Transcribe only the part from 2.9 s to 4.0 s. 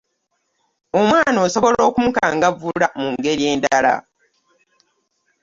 mu ngeri endala.